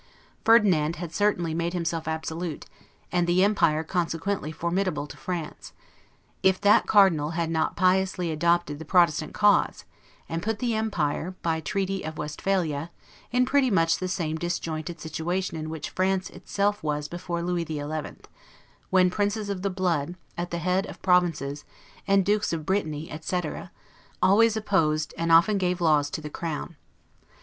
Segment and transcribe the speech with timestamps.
[0.43, 2.65] Ferdinand had certainly made himself absolute,
[3.11, 5.73] and the empire consequently formidable to France,
[6.41, 9.85] if that Cardinal had not piously adopted the Protestant cause,
[10.27, 12.89] and put the empire, by the treaty of Westphalia,
[13.29, 17.77] in pretty much the same disjointed situation in which France itself was before Lewis the
[17.77, 18.27] Eleventh;
[18.89, 21.63] when princes of the blood, at the head of provinces,
[22.07, 23.69] and Dukes of Brittany, etc.,
[24.19, 26.75] always opposed, and often gave laws to the crown.